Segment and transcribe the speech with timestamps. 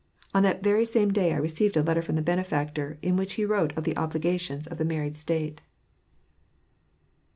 [0.33, 3.45] On that very same day I received a letter from the Benefactor, in which he
[3.45, 5.61] wrote <^ the obligations of the married state.